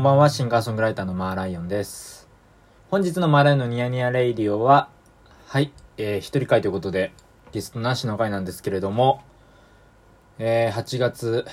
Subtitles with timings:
[0.00, 2.26] んばんは、シンガーソングライターのマーライオンです。
[2.90, 4.88] 本日のマーライオンのニヤニヤレイディオは、
[5.46, 7.12] はい、えー、一人会ということで、
[7.52, 9.20] ゲストなしの会なんですけれども、
[10.38, 11.44] えー、8月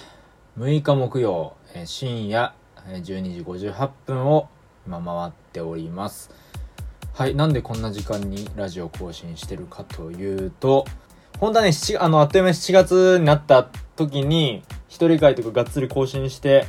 [0.57, 2.54] 6日木曜、えー深夜
[2.88, 3.04] 12
[3.36, 4.48] 時58分を
[4.88, 6.32] 今回っております。
[7.14, 10.86] はい、なんでこんな時間にラジオ更新してるかというと、
[11.42, 13.68] 本当はね、あの、あっという間に7月になった
[13.98, 16.66] 時に、一人会とかがっつり更新して、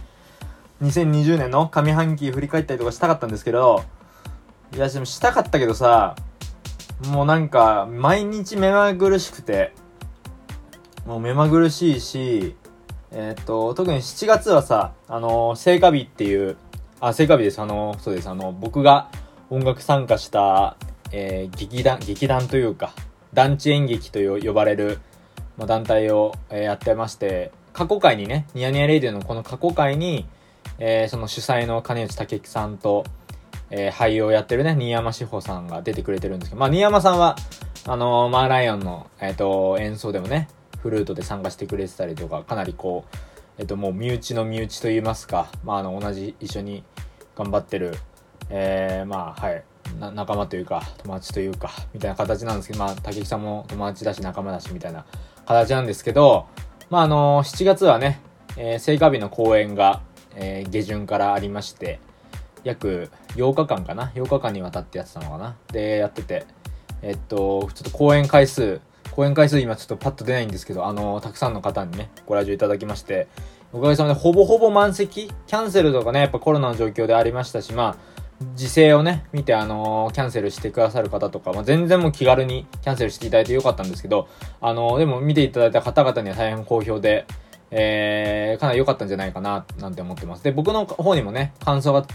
[0.83, 3.85] 2020年の上半期振り返ったりとかしたかったんですけど、
[4.75, 6.15] いや、でもしたかったけどさ、
[7.07, 9.73] もうなんか、毎日目まぐるしくて、
[11.07, 12.55] もう目まぐるしいし、
[13.11, 16.57] えーっと、特に7月はさ、あの、聖火日っていう、
[17.01, 17.61] あ、聖火日です。
[17.61, 18.29] あの、そうです。
[18.29, 19.09] あの、僕が
[19.49, 20.77] 音楽参加した、
[21.11, 22.93] えー劇団、劇団というか、
[23.33, 24.99] 団地演劇と呼ばれる、
[25.57, 30.27] まあ、団体を、えーやってまして、過去回にね、ニヤニヤレイディのこの過去回に、
[30.79, 33.05] えーその主催の金内武樹さんと、
[33.71, 37.37] えー俳優をやってるね、新山志保さんが出てくれてるんですけど、まあ、新山さんは、
[37.87, 40.49] あのーマーライオンの、えっ、と、演奏でもね、
[40.81, 43.17] フルートで参加してくれてたりとか、かなりこう、
[43.59, 46.85] えっ、と、もう身内の身内といいますか、まあ、あの、同じ、一緒に
[47.37, 47.97] 頑張ってる、
[48.51, 49.65] えーまあ、はい、
[50.15, 55.05] 仲間というか、友達というか、みたいな形なんですけど、まあ、武木さんも友達だし、仲間だし、みたいな
[55.47, 56.47] 形なんですけど、
[56.91, 58.21] まあ、あの7月はね、
[58.57, 60.03] えー、聖火日の公演が、
[60.41, 62.01] えー下旬からありまして、
[62.65, 65.57] 約8日間かな ?8 日間にわたってやってたのかな？
[65.73, 66.47] で、やってて、
[67.03, 68.81] えっと、ちょっと公演回数、
[69.13, 73.27] 公演回数今ちょっとパッと出ないんですけど、あのたくさんの方にね、ご来場いただきまして、
[73.73, 75.27] おかげさまでほぼほぼ満席。
[75.29, 78.19] キャンセルとかね、やっぱコロナの状況でありましたし、まあ、
[78.55, 84.29] 時勢をね、見て、あのーキャンセルしてくださる方とか、まあ、全然もう気軽にキャンセルしていただいてよかったんですけど、
[84.61, 87.27] あのーでも見ていただいた方々には大変好評で、
[87.71, 90.45] えー、かなり良かったんじゃないかな、なんて思ってます。
[90.45, 92.07] で、僕の方にもね、感想が、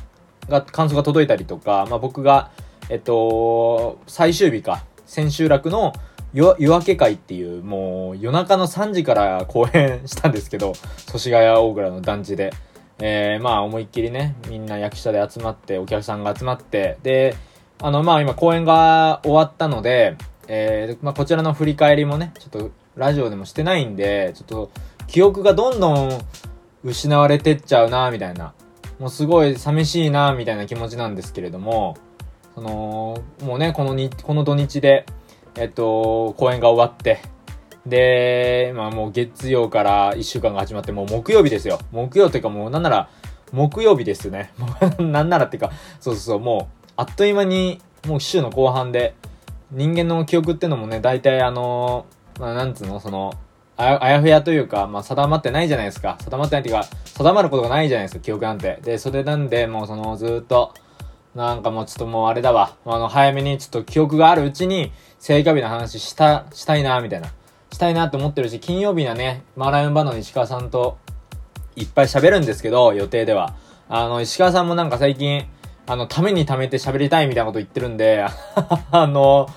[0.50, 2.51] が、感想が届いたりとか、まあ、僕が、
[2.89, 5.94] えっと、最終日か、千秋楽の
[6.33, 10.73] 夜夜明け会っていう、もう夜中の3時から公演したんですけど、
[11.07, 12.51] 祖師ヶ谷大倉の団地で。
[12.99, 17.35] えー、まあ思いっきりね、みんな役者で集まって、お客さんが集まって、で、
[17.81, 20.16] あの、まあ今公演が終わったので、
[20.47, 24.72] えー、まあこちらの振り返りもね、ちょっとラジオでもしてないんで、ちょっと
[25.13, 26.09] 記憶がどんどん
[26.84, 28.56] 失われてっちゃうな、みたいな。
[28.97, 31.96] もうすごい寂しいな、みたいな気持ちなんですけれども、
[32.56, 35.06] その、もうね、このに、この土日で、
[35.53, 37.22] えっと、公演が終わって、
[37.85, 41.78] で、まあもう月曜から1週間が始まって、もう木曜日ですよ。
[41.91, 43.07] 木曜というかもうなんなら、
[43.52, 44.52] 木曜日ですね。
[44.97, 45.69] なんならっていうか、
[46.00, 49.13] そうそうそう、もう、あっという間に、もう週の後半で、
[49.69, 52.07] 人間の記憶ってのもね、大体あの
[52.40, 53.34] まあなんつうの、その、
[53.75, 56.17] あやふやというか、まあ定まってないじゃないですか。
[56.22, 58.79] 定まってないっていうか、定まることがないじゃないですか、記憶なんて。
[58.84, 60.73] で、それなんで、もうその、ずっと、
[61.35, 62.75] なんかもうちょっともうあれだわ。
[62.85, 67.29] あの、早めにちょっと記憶があるうちに、聖火日の話した、したいな、みたいな。
[67.72, 70.97] したいなって思ってるし、金曜日にはね、マーライオンバンドの石川さんと、
[71.75, 73.55] いっぱい喋るんですけど、予定では。
[73.90, 75.47] あの、石川さんもなんか最近、
[75.88, 78.25] あの、ためにためて喋りたいみたいなこと言ってるんで、
[78.91, 79.50] あの、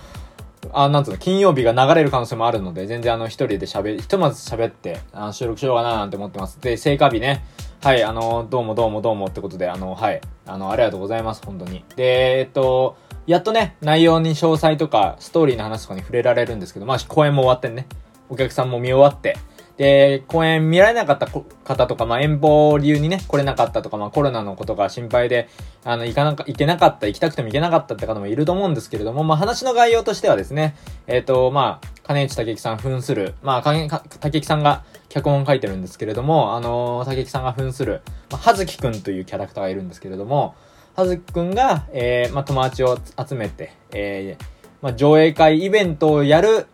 [0.79, 6.61] あ、なんつうの、金曜日が流れる可能性もあるので、全然あの、一人で喋、ひとまず喋って、あ収録しようかななんて思ってます。
[6.61, 7.43] で、成果日ね。
[7.83, 11.83] はい、あの、どうもどうもどうもってことで、あの、はい、あの、ありがとうございます、本当に。
[11.97, 17.87] で、えっと、やっとね、内容に詳細とか、ストーリーの話とかに触れられるんですけど、まあ、公演も終わってね、
[18.29, 19.39] お客さんも見終わって、
[19.77, 25.49] で、公演見られなかった方とか、まあ、遠方理由にね、来れなかったとか、まあ、コロナのことが心配で、
[25.85, 30.77] あの、行かなか、行けなかった、行きたくても行けなかったって方もいると思うんですけれども、まあ、話の概要としてはですね、
[31.07, 38.01] えっ、と、まあ、金内武樹さん扮する、まあ、金武樹さんが脚本書いてるんですけれども、あのー、武樹さんが扮する、
[38.31, 40.55] まあ、はずきくんというキャラクターがいるんですけれども、
[40.95, 42.99] はずきくんが、えー、まあ、友達を
[43.29, 44.45] 集めて、えー、
[44.81, 46.67] まあ、上映会イベントをやる、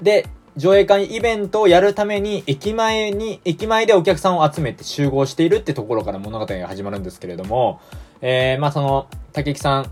[0.00, 7.80] で、上映会イベントをやるために、駅前に、駅前でお客さんを集めて集合しているってところから物語が始まるんですけれども、
[8.20, 9.90] えー、まあ、その、武木さん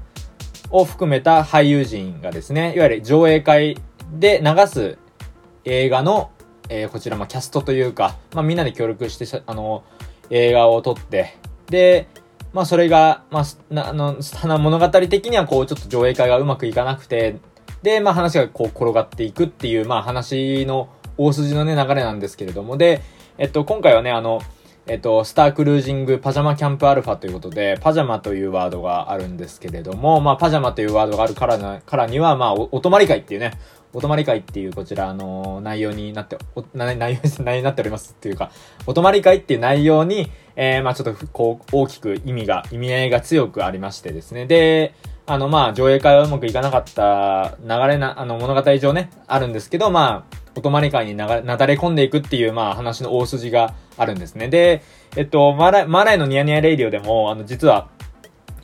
[0.70, 3.76] を含めた俳優陣がですね、いわゆる上映会
[4.12, 4.98] で流す
[5.64, 6.30] 映画の、
[6.68, 9.82] えー、こちら、まあ、キャストというか、まあ、みんなで協力して、あの、
[10.30, 11.36] 映画を撮って、
[11.66, 12.06] で、
[12.52, 13.44] まあ、それが、まあ、
[13.88, 14.16] あの、
[14.58, 17.36] 物語的にはこう、ちょっと上映会がうまくいかなくて、
[17.82, 23.02] で、まあ話がこう転がっていくっていう、まあ話の大筋のね、流れなんですけれども、で、
[23.38, 24.40] えっと、今回はね、あの、
[24.87, 33.52] えっと、スタークルージングパジャマキャンプアルファということで、パジャマというワードがあるんですけれども、まあ、パジャマというワードがあるからな、からには、まあお、お泊り会っていうね、
[33.93, 38.50] お泊り会っていうこちら、あのー、内容になって、お内容、内容になっておりますっていうか、
[38.87, 44.46] お泊り会っていう内容に、えー、まあちょっと、こう、大きく意味が、意味合いが強くありましてですね。
[44.46, 44.94] で、
[45.26, 54.48] あの、まあ、上映会はうまくいかなかった流れな、あの、物語上ね、あるんですけど、まあ、お泊まり会にながなだれ込んでいくっていう、まあ、話の大筋があるんですね。
[54.48, 54.82] で、
[55.16, 57.88] えっと、マーライ、マライのニヤニヤレイディオでも、あの、実は、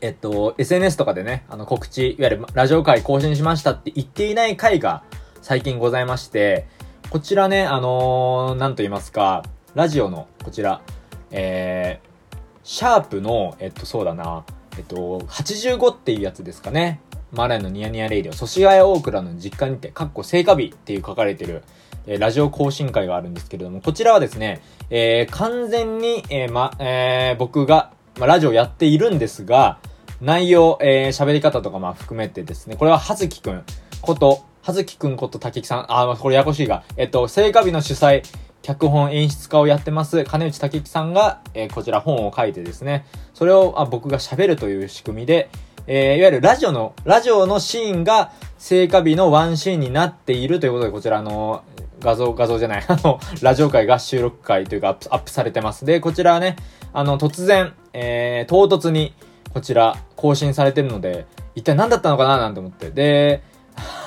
[0.00, 5.02] えっと、SNS とかでね、あの、告知、いわゆるラジオ会更新しましたって言っていない回が
[5.42, 6.66] 最近ございまして、
[7.10, 9.42] こちらね、あのー、なんと言いますか、
[9.74, 10.82] ラジオの、こちら、
[11.30, 14.44] えー、シャープの、えっと、そうだな、
[14.78, 14.96] えっと、
[15.26, 17.00] 85っていうやつですかね。
[17.32, 21.64] マライのニヤニヤレイディオ、祖師ヶ谷大倉の実家にて、かっこ聖火日っていう書かれてる、
[22.06, 29.80] えー、ラジオ更新会があるんですけれども、こちらはですね、えー、完全に、えー、ま、えー、僕が、まラジオやっているんですが、
[30.20, 33.64] 内容、えー、喋り方とかま含めてですね、これははずきくん
[34.00, 38.22] こと、はずきくんことたけきさん、あ、これややこしいが、えっと、聖火日の主催、
[38.62, 45.50] 脚本演出家をやってます、金内武樹さんが、えー、こちら本を書いてですね、それをあ僕が喋るという仕組みで、
[45.86, 51.62] えー、いわゆるラジオの、ラジオのシーンが聖火日のワンシーンになっているということで、こちらの
[52.00, 55.84] 画像、画像じゃない、あの、ラジオ会が収録会というかアップップされてます。
[55.84, 56.56] で、こちらはね、
[56.92, 59.14] あの、突然、えー、唐突に、
[59.54, 62.90] こちら、更新されてるので、一体何だったのかななんて思って。
[62.90, 63.42] で、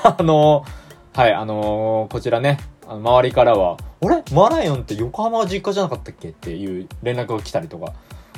[0.03, 0.63] あの、
[1.13, 4.24] はい、あの、こちらね、あの周りからは、あれ？
[4.33, 6.30] マライオンって横浜は実家じゃなかったっけ？
[6.30, 7.94] っていう連絡が来たりとか、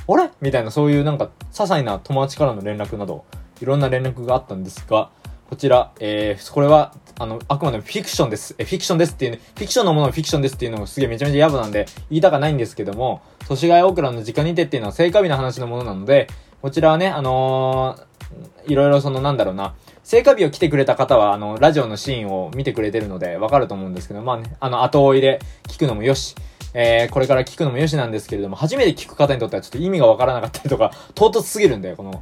[0.07, 0.29] あれ？
[0.41, 3.23] みたいなそういうなんか、些細な友達からの連絡など、
[3.61, 5.09] いろんな連絡があったんですが、
[5.49, 8.55] こちら、えー、これは、あの、あくまでもフィクションです。
[8.57, 16.27] え、フィクションですっていうね、フィクションのものをフィクションですっていうのもすげえめちゃめちゃ野暮なんで、言いたかないんですけども、祖師ヶ谷大倉の時間にてっていうのは聖火日の話のものなので、
[16.61, 25.39] こちらはね、あのー、いろいろそのなんだろうな、聖火日を来てくれた方は、あの、ラジオのシーンを見てくれてるので、わかると思うんですけど、まあね、あの、後追いで
[25.69, 26.35] 聞くのもよし、
[26.73, 32.21] えー、これから聞くのもよしなんですけれども、初めて聞く方にとってはちょっと意味がわからなかったりとか、 唐突すぎるんで、この、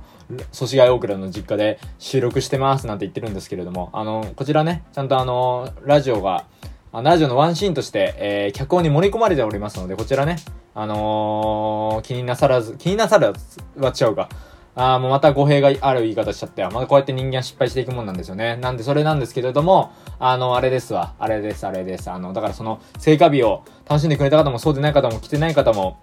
[0.52, 6.46] 祖師ヶ谷大倉の実家で収録してますなんて言ってるんですけれども、あの、こちらね、ちゃんとあの、ラジオが、
[6.94, 10.36] あラジオのワンシーンとして、えー、脚本に盛り込まれておりますので、こちらね、
[10.76, 14.30] あのー、気になさらず、気になさらずは違うか。
[14.74, 18.56] ああもうまた語弊がある言い方しちゃってまたこうやって人間は失敗していくもんなんですよね。
[18.58, 21.14] なんでそれなんですけれども、あの、あれですわ。
[21.20, 22.10] あれです、あれです。
[22.10, 26.00] あの、だからその、聖火日を楽しんでくれた方もそうでない方も来てない方も、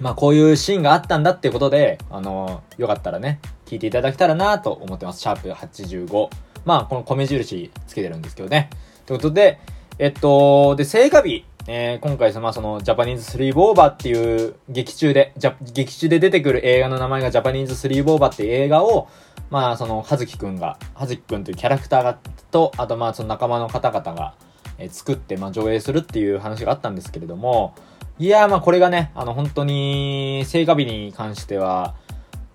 [0.00, 5.20] まあこういうシーンがあったんだっていうことで、あの、よかったらね、聞いていただけたらなと思ってます。
[5.20, 6.30] シャープ85。
[6.64, 8.70] まあこの米印つけてるんですけどね。
[9.04, 9.60] ということで、
[9.98, 11.44] えっと、で、聖火日。
[11.72, 19.06] えー、今回まあその、ジャパニーズスリーボーバーっていう劇中で、じゃ、劇中で出てくる映画の名前がジャパニーズスリーボーバーっていう映画を、
[19.50, 22.18] まあその、はずきくんが、はずきくんというキャラクターが、
[22.50, 24.34] と、あとまあその仲間の方々が、
[24.78, 27.76] えー、作ってまあ上映するっていう話があったんですけれども、
[28.18, 31.94] いやまあこれがね、あの本当に、聖火日に関しては、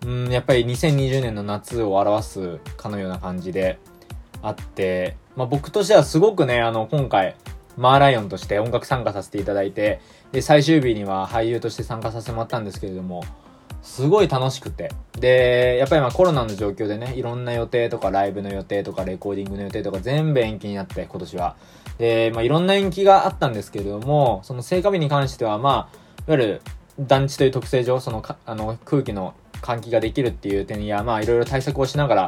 [0.05, 3.79] うん、やっぱり2020年の夏を表すかのような感じで
[4.41, 7.37] あって、まあ僕としてはすごくね、あの今回、
[7.77, 10.01] マーライオンとして音楽参加させていただいて、
[10.31, 13.23] で、最終日には俳優として参加させてもらったんですけれども、
[13.81, 14.91] すごい楽しくて。
[15.19, 21.55] で、やっぱりまあコロナの状況でね、いろんな予定とかライブの予定とかレコーディングの予定とか全部延期になって、今年は。
[21.99, 26.61] で、まあ、いろんな延期があったんですけれども、その聖火日に関しては、まあ、いわゆる
[26.99, 32.21] 団地という特性上、そのか、あの、空気の換気ができるっていう点や、まあ、いろいろ対策をしながら、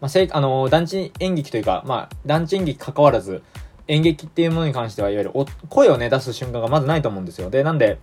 [0.00, 3.42] まあ、せあの、団地演劇というか、まあ、団地演劇関わらず、
[3.88, 5.32] 演劇っていうものに関しては、いわゆる
[5.68, 7.50] 声をね、出す瞬間がまずないと思うんですよ。
[7.50, 7.98] で、なんで、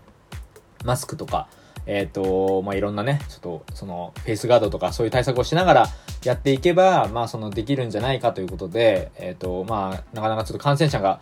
[0.84, 1.48] マスクとか、
[1.86, 5.88] えっ、ー、と、まあ、いろんなね、ちょっと、その、フェイスガードとかそういう対策をしながら
[6.24, 11.22] やっていけば、まあ、その、できるんじゃないかということで、えっ、ー、と、まあ、なかなかちょっと感染者が、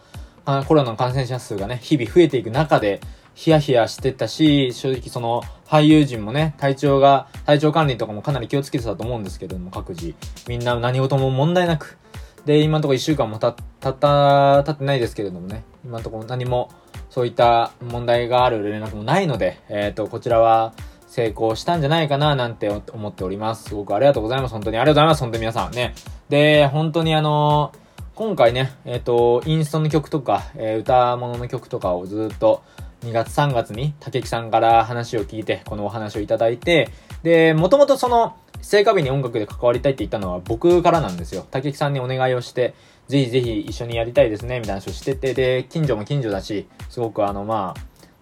[0.68, 3.02] コロナの感染者数がね、日々増えていく中で、
[3.36, 10.16] ヒヤヒヤしてたし、正直その、俳優陣もね、体調が、体調管理とかもかなり気をつけてたと思うんですけれども、各自。
[10.48, 11.98] みんな何事も問題なく。
[12.46, 16.70] で、今のところ1週間もた、たった、経ってないですけれどもね、今のところ何も、
[17.10, 20.74] そういった問題がある連絡もないので、えっ、ー、と、こちらは
[21.08, 23.70] 成功したんじゃないかななんて思っております。
[23.70, 24.52] すごくありがとうございます。
[24.52, 25.22] 本当にありがとうございます。
[25.22, 25.96] 本当に皆さんね。
[26.30, 27.72] で、本当にあの、
[28.16, 32.62] 今回ね、えっ、ー、と、インストの曲とか、えー、歌物の曲とかをずっと
[33.02, 36.90] 2月3月に竹木さんから話を聞いて、このお話をいただいて、
[37.24, 41.46] で、もともとその、聖火日に音楽で関わりたいって言ったのは僕からなんですよ。
[41.50, 42.74] 竹木さんにお願いをして、
[43.08, 47.74] ぜひぜひ一緒にやりたいですね、みたいな話をしてて、で、近所も近所だし、すごくあの、ま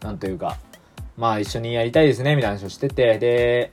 [0.01, 0.57] あ、なんというか、
[1.17, 3.71] まあ一緒にやりたいですね、みたいな話をしてて、で、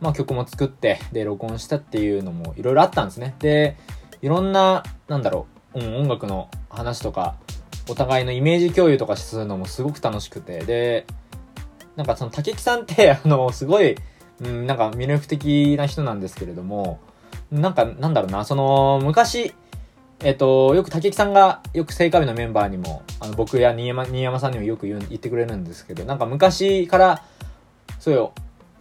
[0.00, 3.36] まあ曲も作って、で、録音したっていうのもいろいろあったんですね。
[3.38, 3.76] で、
[4.22, 7.36] いろんな、なんだろう、うん、音楽の話とか、
[7.88, 11.06] お互いのイメージ共有とかするのもすごく楽しくて、で、
[11.96, 13.96] なんかその竹木さんって、あの、すごい、
[14.40, 17.00] うん、なんか魅力的な人なんですけれども、
[17.50, 19.54] なんか、なんだろうな、その、昔、
[20.20, 27.22] えっ、と、よく竹木さんが、よく聖火日のメンバーにも、あの、僕や新山、新山さんにもよく言ってくれるんですけど、なんか昔から、
[27.98, 28.32] そうよ、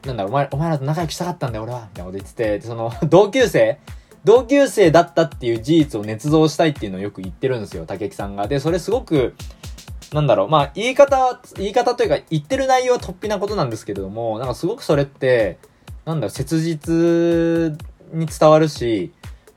[0.06, 3.80] なんだろう、お前、お前らと仲良くしたかったんだよ、俺は、みたいなこと言ってて、その、 同級生
[4.24, 8.48] 同級生だったっていう事実を捏造したいっていうのをよく言ってるんですよ、竹木さんが。
[8.48, 9.36] で、それすごく、
[10.14, 15.58] なんだろう、まあ、言い方、言い方というか、言ってる内容は突飛なことなんですけれども、なんかすごくそれって、
[16.06, 17.78] なんだろう、切実
[18.14, 19.12] に伝わるし、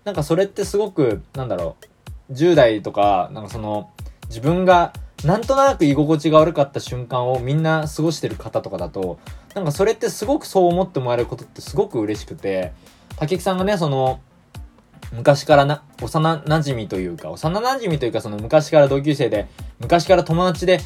[0.04, 1.76] なんかそれってすごく、なんだろ
[2.28, 3.90] う、10代とか、なんかその、
[4.28, 4.92] 自分が、
[5.25, 9.19] なんとなく居心地が悪かった瞬間をみんな過ごしてる方とかだと、
[9.54, 12.73] なんかそれってすごくそう思ってもらえることってすごく嬉しくて、
[13.16, 14.21] 竹木さんがね、その、
[15.12, 19.48] 昔からな、幼馴染というか、幼馴染というか、その昔から同級生で、
[19.78, 20.80] 昔から友達で、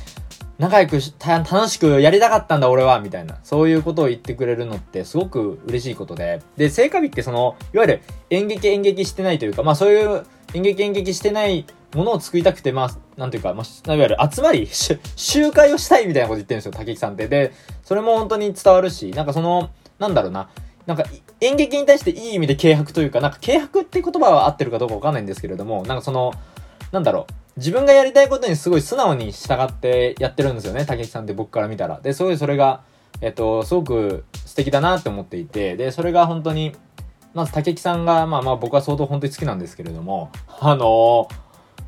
[0.58, 3.38] 仲良くし、楽しくやりたかったんだ俺は、みたいな。
[3.42, 6.42] そういうことを言ってくれるのってすごく嬉しいことで。
[6.56, 17.28] で、聖火日ってその、いわゆる演劇演劇してないというか、まあそういう演劇演劇してないものを作りたくて、まあ、なんていうか、まあ、いわゆる集まり、集会をしたいみたいなこと言ってるんですよ、竹木さんって。
[17.28, 17.52] で、
[17.82, 20.48] それも本当に伝わるし、なんかその、なんだろうな。
[20.86, 21.04] なんか
[21.44, 26.32] 演劇に対していい意味で軽薄というか、なんか軽薄って言葉は合ってるかどうかわかんないんですけれども、なんかその、
[26.92, 27.34] なんだろう。
[27.56, 32.00] 自分がやりたいことにすごい素直に従ってやってるんですよね、竹木さんって僕から見たら。
[32.00, 32.82] で、すごいそれが、
[33.20, 36.74] えっと、すごく素敵だなって思っていて、で、それが本当に、
[37.32, 41.28] まず竹木さんが、まあまあ僕は相当本当に好きなんですけれども、あのー、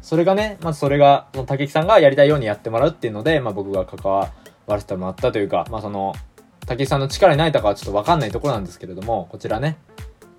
[0.02, 4.30] それがね、まずそれが、その竹木さんがやりたいようにやってもらうっていうので、まあ僕が関わ
[4.68, 6.14] らせてもらったというか、まあその、
[6.66, 9.78] 竹井さんの力にないたかはちょっとわかんないところなんですけれども、こちらね、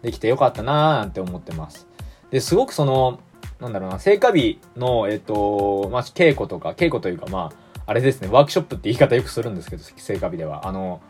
[0.02, 1.88] できてよかったなーなんて思ってます。
[2.32, 3.20] で、すごくその、
[3.60, 10.68] なんだろうな、聖火日の、えっと、まあ、稽古とか、稽古というか、まあ、あれですね、ワークショップって言い方よくするんですけど、聖火日では。
[10.68, 11.02] あの、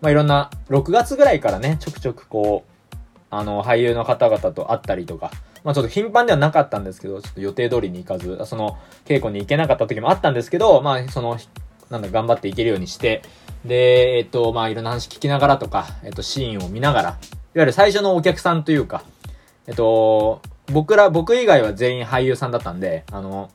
[0.00, 2.94] まあ、いろんな、6月ぐらいからね、ちょくちょくこう、
[3.30, 5.30] あの、俳優の方々と会ったりとか、
[5.64, 11.38] まあちょっと頻繁ではなかったんですけど、ちょっと予定通りに行かず、その、稽古に行けなかった時もあったんですけど、まあその、
[11.92, 13.22] なんだ、頑張っていけるようにして、
[13.64, 17.18] で、えっと、まあ、いろんな話聞きながらとか、えっと、シーンを見ながら、いわ
[17.54, 19.04] ゆる最初のお客さんというか、
[19.66, 23.50] えっと、僕ら、僕以外は全員俳優さんだったんで、あの、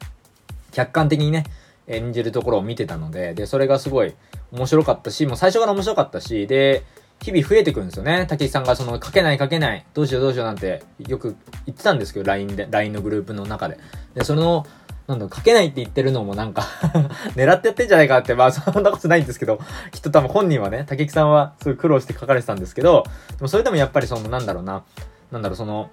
[0.71, 1.45] 客観的にね、
[1.87, 4.13] 演じるところを見てたので、で、それがすごい
[4.51, 6.83] 面白かったし、もう最初から面白かったし、で、
[7.21, 8.27] 日々増えてくるんですよね。
[8.29, 13.79] 竹井さんがその、書けない書けない、どうしようどうしようなんてよく言ってたんですけど、LINE で、LINE のグループの中で。
[14.13, 14.65] で、その、
[15.07, 16.63] なんだ書けないって言ってるのもなんか
[17.35, 19.59] 狙ってやってんじゃないかって、まあ そんなことないんですけど、
[19.91, 23.03] きっと多分本人はね、竹木さんはすごい苦労して書かれてたんですけど、
[23.37, 24.83] でもそれでもやっぱりその、なんだろうな、
[25.31, 25.89] なんだろう、その、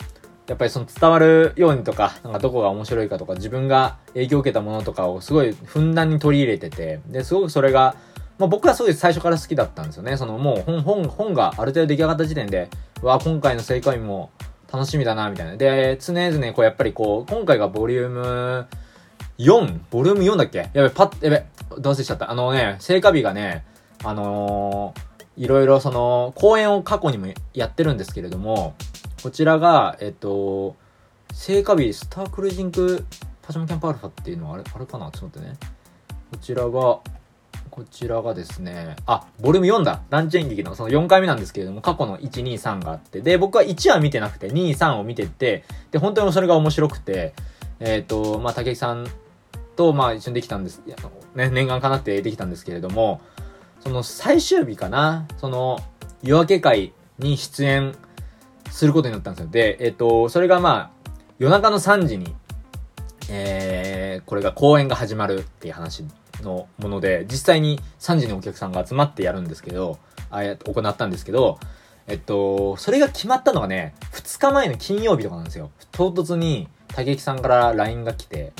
[0.48, 7.94] やっぱりその伝わるようにとか、なんかどこが面白いかとか、自分が影響を受けたものとかをすごいふんだんに取り入れてて、で、すごくそれが、
[8.38, 10.16] まあ僕はすごい最初から好きだったんですよね。
[10.16, 12.68] そのもう本、本、本がある程度出来上がった時点で、
[13.00, 14.30] わあ、今回の正解も
[14.72, 15.56] 楽しみだな、みたいな。
[15.56, 18.66] で、常々こうやっぱりこう、今回がボリューム、
[19.38, 19.80] 4?
[19.90, 20.70] ボリューム4だっけ？
[20.72, 21.46] やべ、パッ、やべ、
[21.80, 22.30] どうせしちゃった。
[22.30, 23.64] あのね、聖火日がね、
[24.04, 28.74] あのー、いろいろその、公演を過去にもやってるんですけれども、
[29.22, 30.76] こちらが、えっと、
[31.32, 33.04] 聖火日、スタークルージング
[33.42, 35.10] パジャマキャンプアルファっていうのはあれ、あれかな？
[35.10, 35.56] ちょっと待ってね。
[36.30, 37.02] こちらが、こ
[37.90, 40.02] ちらがですね、あ、ボリューム4だ。
[40.10, 47.34] ランチ演劇のその4回目なんですけれども、過去の1、2、3があって、で、僕は1は見てなくて、2、3を見てて、で、本当にそれが面白くて、
[47.80, 49.08] えっ、ー、と、まあ、竹木さん
[49.74, 50.82] と、まあ一緒にできたんです。
[51.34, 53.20] ね、念願かなってできたんですけれども、
[53.80, 55.78] その最終日かな、その
[56.22, 57.94] 夜明け会に出演
[58.70, 59.50] することになったんですよ。
[59.50, 62.34] で、えっ、と、それがまあ、夜中の3時に、
[63.28, 66.04] えー、これが公演が始まるっていう話
[66.42, 69.98] のもので、実際に3時にお客さんが集まってやるんですけど、
[70.30, 71.58] あ行ったんですけど、
[72.06, 75.70] えっと、それが決まったのがね、2日前の金曜日とかなんですよ。
[75.92, 78.52] 唐突に、竹木さんから LINE が来て、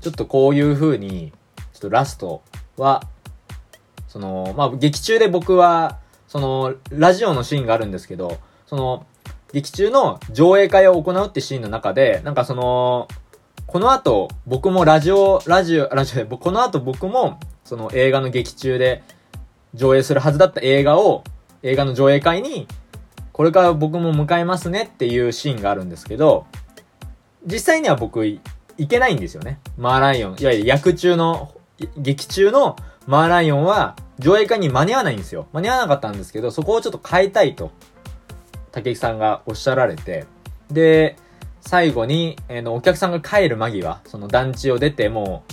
[0.00, 1.32] ちょっとこういう風に、
[1.72, 2.42] ちょっとラスト
[2.76, 3.02] は、
[4.06, 9.06] その、まあ、劇中で僕は、その、ラジオのシーンがあるんですけど、その、
[9.52, 13.08] 劇中の上映会を行うってシーンの中で、なんかその、
[13.66, 19.02] この後、僕もラジオ、ラジオ、ラジオ、この後僕も、その映画の劇中で
[19.74, 21.24] 上映するはずだった映画を、
[21.62, 22.66] 映画の上映会に、
[23.32, 26.46] これから僕も迎えますねっていうシーンがあるんですけど、
[27.46, 28.24] 実際には僕、
[28.78, 29.58] いけないんですよね。
[29.76, 30.36] マーライオン。
[30.38, 31.54] いわゆる役中の、
[31.96, 35.48] 劇中のマーライオンは上映会に間に合わないんですよ。
[35.52, 37.72] 間に合わなかったんですけど、そこをちょっと変えたいと、
[38.72, 40.26] 竹木さんがおっしゃられて、
[40.70, 41.16] で、
[41.60, 45.52] 最後に、えー、の、お客さんが帰る間際、その団地を出て、もう、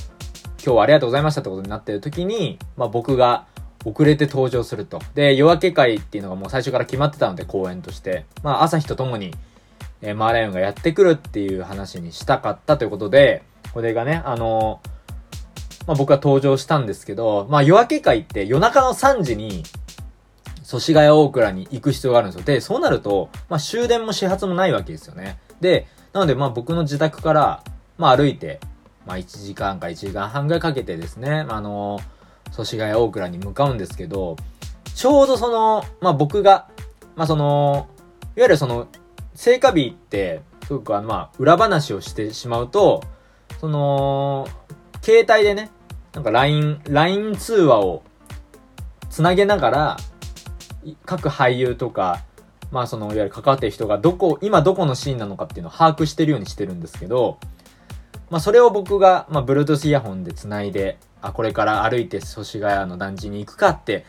[0.64, 3.46] 今日はありがとうございましたってことになってる時に、まあ僕が
[3.86, 5.00] 遅れて登場すると。
[5.14, 8.26] で、夜明け会っていうのがもう最初から決まってたので、公演として。
[8.44, 9.34] まあ朝日と共に、
[10.02, 19.64] えー、マーライオンがやってくるっていう話にしたかったということで、これがね、あのー、まあ僕は登場したんですけど、まあ夜明け会って夜中の3時に、
[20.64, 22.46] 祖師ヶ谷大倉に行く必要があるんですよ。
[22.46, 25.38] で、そうなると、まあ終電も始発もないわけですよね。
[25.62, 27.64] で、なのでま僕の自宅から、
[27.98, 28.60] まあ歩いて、
[29.06, 32.00] まあ1時間か1時間半ぐらいかけてですね、あの
[32.52, 34.38] 祖師ヶ谷大倉に向かうんですけど、
[34.96, 36.68] ちょうどその、まあ僕が、
[37.16, 37.88] まあその、
[38.36, 38.88] いわゆるその、
[39.36, 43.04] 聖火日って、すごくまあ裏話をしてしまうと、
[43.60, 44.48] その、
[45.02, 45.72] 携帯でね、
[46.14, 48.04] なんか LINE、LINE 通話を
[49.10, 49.98] つなげながら、
[51.06, 52.24] 各俳優とか、
[52.72, 57.38] まあその、いわゆる関わってる人がどこ、今どこのシーンなのかっていうのを把握してるようにしてるんですけど、
[58.30, 64.06] まあそれを僕が、まあ Bluetooth イヤホンで繋いで、あ、これから歩いて祖師ヶ谷の団地に行くかって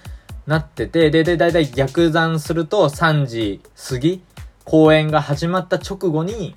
[0.46, 4.22] なってて、で、で、だいたい逆算すると3時過ぎ、
[4.66, 6.56] 公演が始まった直後に、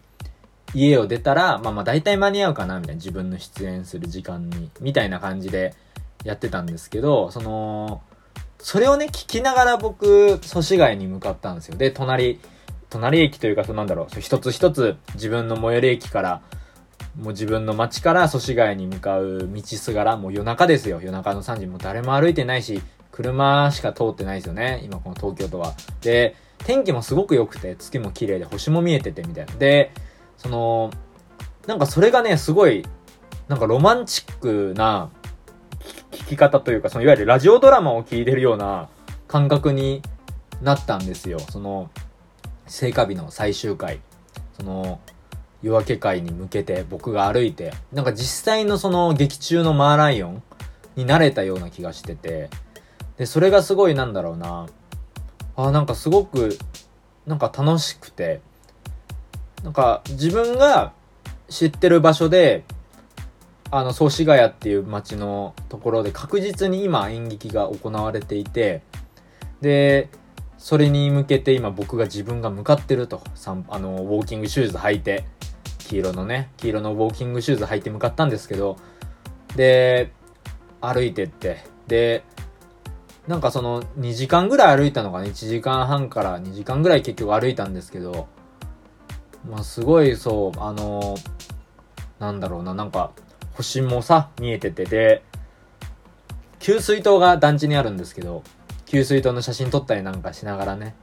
[0.73, 5.75] 家を出たら、まあまあ大体間に合うかな、みたいな自分の出演する時間に、みたいな感じで
[6.23, 8.01] やってたんですけど、その、
[8.57, 11.77] それをね、聞きながら僕、祖師ヶ谷に向かったんですよ。
[11.77, 12.39] で、隣、
[12.89, 16.41] 隣駅というか、そなんだろう、一つ一つ自分の最寄り駅から、
[17.15, 20.99] もう自分の街から祖師ヶ谷に向かう道すがら、もう夜中ですよ。
[20.99, 24.81] 夜中の3時、もう誰も歩いてないし、車しか通ってないですよね。
[24.83, 25.75] 今この東京都は。
[26.01, 26.35] で、
[26.65, 29.53] 天気もすごく良くて、月も綺麗で、星も見えててみたいな。
[29.55, 29.91] で、
[30.37, 30.91] その、
[31.67, 32.85] なんかそれがね、すごい、
[33.47, 35.09] なんかロマンチックな
[36.11, 38.89] 聞き方というか、そのいわゆるラジオドラマを聞いてるような
[39.27, 40.01] 感覚に
[40.61, 41.39] なったんですよ。
[41.39, 41.89] その、
[42.67, 43.99] 聖火日の最終回。
[44.57, 44.99] その、
[45.61, 50.43] 夜明け会に向けて僕が歩いて、なんか実際のその劇中のマーライオン
[50.95, 52.49] になれたような気がしてて、
[53.17, 54.67] で、それがすごいなんだろうな、
[55.67, 56.57] あ、なんかすごく、
[57.25, 58.41] なんか楽しくて、
[59.63, 60.93] なんか自分が
[61.49, 62.63] 知ってる場所で、
[63.71, 68.81] あの、宗師ヶ谷っていう街のところで確実に今演劇が行われていて、
[69.61, 70.09] で、
[70.57, 73.21] それに向けて今僕が自分が向かってると。
[73.67, 75.25] あの、ウォーキングシューズ履いて、
[75.79, 78.77] 黄色のね、黄色のウォーキングシューズ履いて向かったんですけど、
[79.55, 80.11] で、
[80.81, 82.23] 歩いてって、で、
[83.29, 88.27] なんかその2時間ぐらい歩いたのかな ?1 時間半から2時間ぐらい結局歩いたんですけど、
[89.47, 91.19] まあすごいそう、あのー、
[92.17, 93.11] なんだろうな、なんか、
[93.53, 95.21] 星もさ、見えてて、で、
[96.57, 98.41] 給水塔が団地にあるんですけど、
[98.87, 100.95] 給水塔の写真撮ったりなんかしながらね、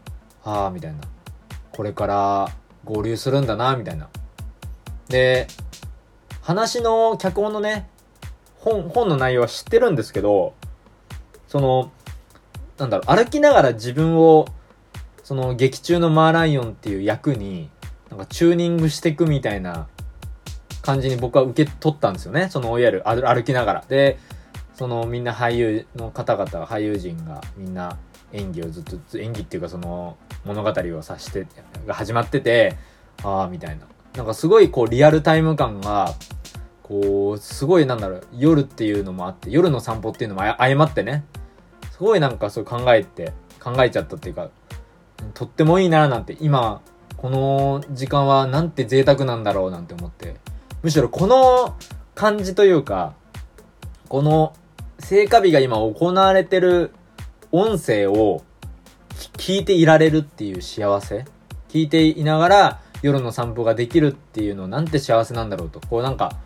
[0.42, 0.98] ああ、みたいな。
[1.70, 2.48] これから
[2.82, 4.08] 合流するんだな、みたいな。
[5.06, 5.46] で、
[6.42, 7.88] 話の脚本のね、
[8.56, 10.54] 本、本の内容は知ってるんですけど、
[11.46, 11.92] その、
[12.78, 14.46] なんだろう、歩きながら自分を、
[15.22, 17.70] その劇中のマーライオンっていう役に、
[18.10, 19.88] なんかチューニングしていくみたいな
[20.82, 22.48] 感じに僕は受け取ったんですよね。
[22.50, 23.84] そのいわゆる歩きながら。
[23.88, 24.18] で、
[24.74, 27.96] そのみんな俳優の方々、俳優陣がみんな
[28.32, 31.46] 演技をずっと、演技っていうかその物語を指して、
[31.86, 32.76] が始まってて、
[33.24, 33.86] ああ、みたいな。
[34.14, 36.14] なんかすごいこうリアルタイム感が、
[36.82, 41.24] こう、すごいなんだろう、夜っていうのもあって、夜の散歩っていうのも相まってね、
[41.96, 44.50] すごいなんかそう考えて、考えちゃったっていうか、
[45.32, 46.82] とってもいいななんて今
[47.16, 50.36] この時間はなんて贅沢なんだろうなんて思って。
[50.82, 51.74] むしろこの
[52.14, 53.14] 感じというか、
[54.08, 54.54] この
[54.98, 56.92] 聖火日が今行われてる
[57.50, 58.44] 音声を
[59.38, 61.24] 聞いていられるっていう幸せ
[61.70, 65.80] 聞いていながら夜の散歩ができるっていうのなんて幸せなんだろうと。
[65.80, 66.36] こうなんか、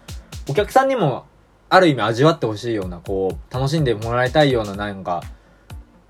[0.48, 1.24] お客さんにも
[1.68, 5.22] ある意味味わってほしいような、こう、楽しんでもらいたいようななんか、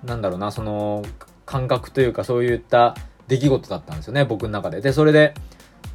[0.05, 1.03] なんだろうな、その
[1.47, 2.97] 感覚というかそういった
[3.29, 4.81] 出来事だったんですよね、僕の中で。
[4.81, 5.35] で、それで、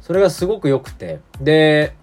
[0.00, 1.94] それがすごく良くて、で、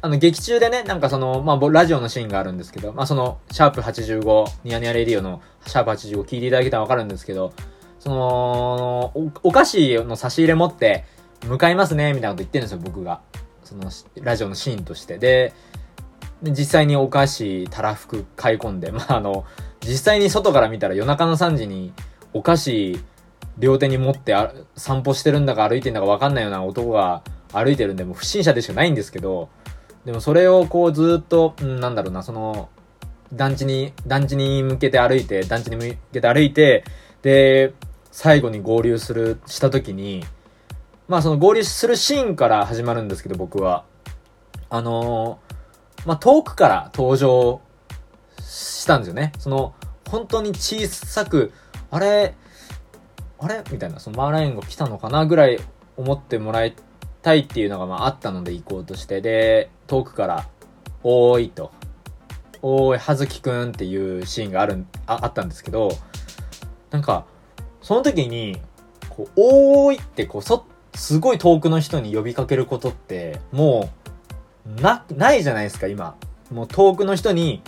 [0.00, 7.52] あの、劇中でね、なんかその、まあ、ラジオのシーンがあるんですけど、まあ、その、シャープ85、ニヤニヤレディオのシャープ85聞いていただけたらわかるんですけど、
[7.98, 11.04] そのお、お菓子の差し入れ持って、
[11.46, 13.20] 向かいますね、みたいなこと言ってるんですよ、僕が。
[13.64, 13.90] その、
[14.22, 15.18] ラジオのシーンとして。
[15.18, 15.52] で、
[16.42, 19.44] で実際にお菓子、たらふく買い込んで、まあ、あの、
[19.86, 21.92] 実際に外から見たら夜中の3時に
[22.32, 23.00] お菓子
[23.58, 24.34] 両手に持って
[24.76, 29.48] 散歩してるんだか歩いてんだかわかんないような男が歩いてるんで、もう不審者でしかないんですけど、
[30.04, 32.68] でもそれをこうずっと、うん、なんだろうな、その、
[33.32, 36.84] 団地に、団地に向けて歩いて、団地に向けて歩いて、
[37.22, 37.74] で、
[38.10, 40.24] 最後に合流する、した時に、
[41.08, 43.84] まあその合流するシーンから始まるんですけど、僕は。
[44.70, 47.60] あのー、まあ遠くから登場
[48.48, 49.32] したんですよね。
[49.38, 49.74] その、
[50.08, 51.52] 本当に小さく、
[51.90, 52.34] あれ、
[53.38, 53.62] あれ？
[53.70, 55.60] みたいな、そのマーライオンが来たのかなぐらい
[55.96, 56.74] 思ってもらい
[57.22, 60.48] たいっていうのがまああったので行こうとして、で、遠くから、
[61.02, 61.70] おーいと、
[62.62, 65.90] おーい、はずきくんっていうシーンがある、ああったんですけど、
[66.90, 67.26] なんか、
[67.82, 68.60] その時に、
[69.10, 73.90] こう、おーいってこう、そ、すごい遠くの人に呼びかけることって、も
[74.66, 76.16] う、な、ないじゃないですか、今。
[76.50, 77.62] もう遠くの人に、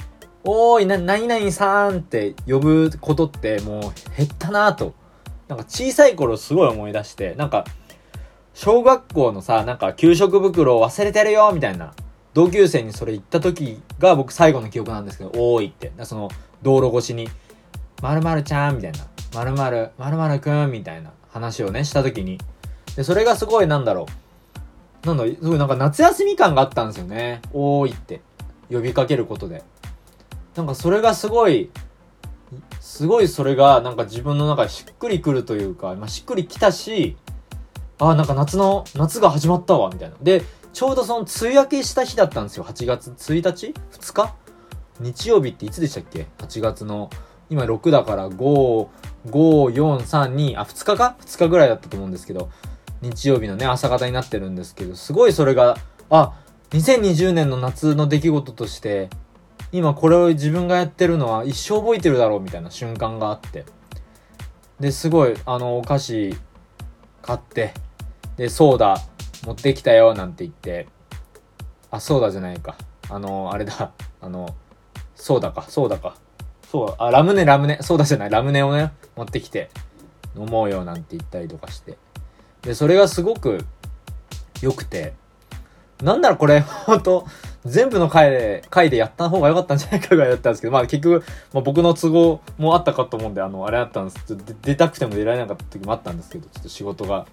[0.44, 4.94] おーい、な、何々さんって呼ぶことってもう減ったなと。
[5.48, 7.64] なんか小さい頃すごい思い出して、なんか、
[8.54, 11.92] 小学校のさ、なんか給食袋を忘れてるよみたいな。
[12.32, 15.92] 同級生にそれ言った時が僕最後の記憶なんですけど、多いって。
[16.04, 16.30] その、
[16.62, 17.28] 道路越しに、
[18.00, 18.98] 〇〇ちゃんみたいな。
[19.34, 22.38] 〇〇、〇〇くんみたいな話をね、した時に。
[22.96, 24.06] で、それがすごいなんだろ
[25.04, 25.06] う。
[25.06, 27.42] なんだ、すごいなんか夏休み感があったんですよね。
[27.52, 28.20] 多いって。
[28.70, 29.64] 呼びかけることで。
[30.56, 31.70] なんかそれがすごい、
[32.80, 37.16] すごいそれがなんか自分の中でしっくりくるというか、まあ、しっくりきたし、
[37.98, 40.16] あ、なんか夏の、夏が始まったわ、みたいな。
[40.22, 42.64] で、ちょうどその梅雨明けした日だったんですよ。
[42.64, 44.34] 8月1日 ?2 日？
[45.00, 47.10] 日曜日っていつでしたっけ ?8 月の。
[47.48, 48.88] 今6だから5、5、
[49.26, 52.50] 4、3、2、あ、2日か ?2 日ぐらいだったと思うんですけど、
[53.02, 55.76] 日曜日のね、朝方になってるんですけど、すごいそれが、
[56.10, 56.32] あ、
[56.70, 59.10] 2020年の夏の出来事として、
[59.72, 63.64] 今これを自分がやってるのは一生覚えてるだろうみたいな瞬間があって。
[64.80, 66.34] で、すごい、あの、お菓子
[67.22, 67.74] 買って、
[68.36, 68.96] で、ソーダ
[69.44, 70.88] 持ってきたよなんて言って、
[71.90, 72.76] あ、ソーダじゃないか。
[73.08, 74.54] あの、あれだ、あの、
[75.14, 76.16] ソーダか、ソーダか。
[76.70, 79.70] そう、あ、ラムネ、ラムネ、ソーダじゃない、ラムネをね、持ってきて、
[80.36, 81.98] 飲もうよなんて言ったりとかして。
[82.62, 83.64] で、それがすごく
[84.62, 85.14] 良くて、
[86.02, 87.26] なんだろこれ、ほんと、
[87.64, 94.36] 全部の回で、回でやった方が良かったんじゃないかぐらいだったんですけど、まあ結局、まあ、僕の都合もあったかと思うんで、あの、あれだったんです。
[94.62, 97.26] 出たくても出られなかった時もあったんですけど、ちょっと仕事が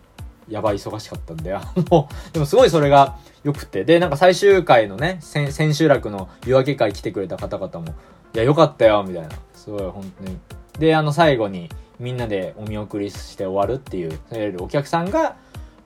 [0.49, 7.95] やばい忙しかったんで、あの、 でもすごいそれが良くて、で、なんか最終回のね、千秋楽の夜明け会来てくれた方々も、
[8.33, 9.29] いや、良かったよ、みたいな。
[9.53, 10.37] すごい、本当に。
[10.79, 14.19] で、あの、最後に、みんなでお見送りして終わるっていう、
[14.61, 15.35] お客さんが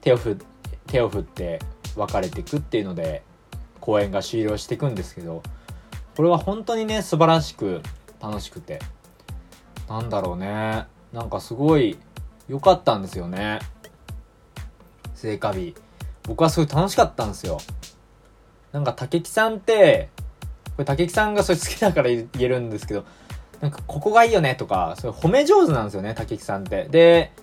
[0.02, 0.38] 手を振
[0.88, 1.60] 手を振って
[1.96, 3.24] 別れていくっていうので、
[3.82, 5.44] 公演が終了していくんですけど、
[6.16, 7.82] これは本当にね、素晴らしく
[8.22, 8.80] 楽しくて、
[9.90, 10.86] なんだろうね。
[11.12, 11.98] なんかすごい
[12.48, 13.60] 良かったんですよね。
[15.16, 15.76] 聖火日。
[16.24, 17.60] 僕はすごい楽しかったんですよ。
[18.72, 20.10] なんか竹木さんって、
[20.66, 23.04] これ竹木さんがそれ好きだから言えるんですけど、
[23.60, 26.86] なんかここがいいよねとか、それ褒め上手なんですよね、竹木さんって。
[26.86, 27.34] で、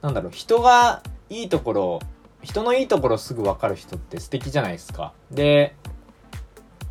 [0.00, 2.00] なんだろう、人がいいところ
[2.42, 5.12] 人のいいところすぐ分かる人って素敵じゃないですか。
[5.30, 5.74] で、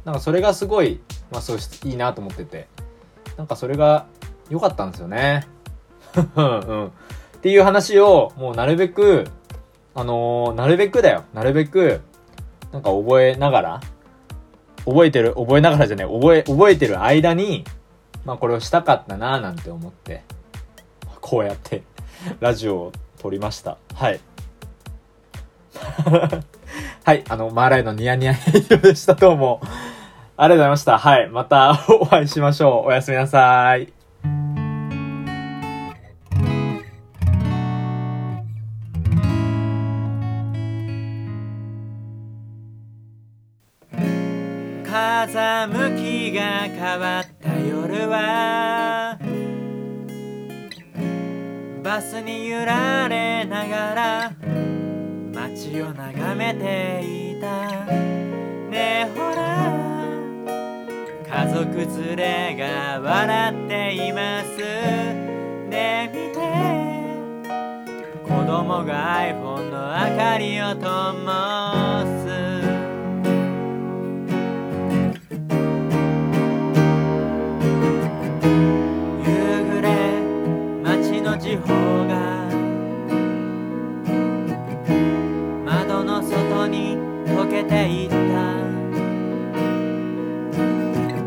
[0.06, 2.68] なんかそれがすごい、まあそういいなと思ってて、
[3.38, 4.08] なんかそれが
[4.50, 5.48] 良かったんですよね。
[6.36, 6.88] うん。
[6.88, 6.90] っ
[7.42, 9.26] ていう話を、もうなるべく、
[9.94, 11.24] あのー、なるべくだよ。
[11.34, 12.02] なるべく、
[12.72, 13.82] なんか覚えながら、
[14.86, 17.66] 覚えてる、覚えながらじゃない、覚え、覚えてる間に、
[18.26, 20.24] まあこれをしたかったなぁなんて思って、
[21.20, 21.84] こうやって
[22.40, 23.78] ラジオを撮りました。
[23.94, 24.20] はい。
[27.04, 29.16] はい、あの、マーライのニヤニヤヘイトでした。
[29.16, 29.62] どうも。
[30.38, 30.98] ありがとうございました。
[30.98, 32.88] はい、また お会いしましょう。
[32.88, 33.94] おやすみなさい。
[44.84, 49.18] 風向きが変わった夜は
[51.82, 54.61] バスに揺られながら
[55.70, 57.86] 街を眺めていた。
[57.86, 59.40] ねえほら。
[61.30, 61.66] 家族
[62.04, 64.58] 連れが笑っています。
[65.70, 66.42] ねえ見て。
[68.24, 69.78] 子供が iPhone の
[70.10, 70.82] 明かりを灯
[72.06, 72.26] す。
[79.24, 79.30] 夕
[79.70, 79.88] 暮れ
[80.84, 81.68] 街の時報
[82.08, 82.31] が
[87.72, 88.16] ていった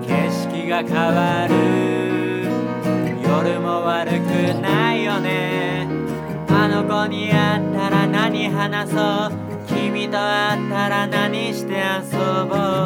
[0.04, 1.54] 景色が変わる。
[3.22, 4.24] 夜も悪く
[4.60, 5.88] ないよね。
[6.50, 8.94] あの子に会ったら何話そ
[9.34, 9.38] う。
[9.66, 12.83] 君と会ったら何して遊ぼう。